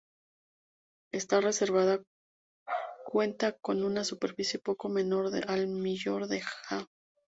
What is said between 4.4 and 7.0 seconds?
poco menor al millón de ha.